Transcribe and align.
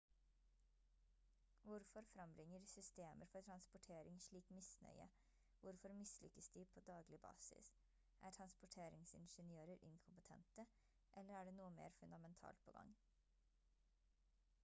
hvorfor 1.65 2.01
frembringer 2.11 2.59
systemer 2.71 3.25
for 3.33 3.41
transportering 3.49 4.21
slik 4.27 4.49
misnøye 4.55 5.07
hvorfor 5.59 5.89
mislykkes 5.99 6.49
de 6.55 6.65
på 6.71 6.79
daglig 6.87 7.19
basis 7.27 7.75
er 8.21 8.31
transportingeniører 8.39 9.77
inkompetente 9.91 10.65
eller 11.21 11.35
er 11.35 11.43
det 11.51 11.57
noe 11.61 11.71
mer 11.79 11.97
fundamentalt 12.01 12.65
på 12.69 12.75
gang 12.81 12.99